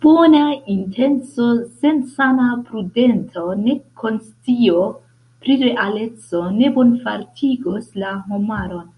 [0.00, 0.40] Bona
[0.74, 1.46] intenco
[1.78, 4.86] sen sana prudento, nek konscio
[5.46, 8.90] pri realeco, ne bonfartigos la homaron.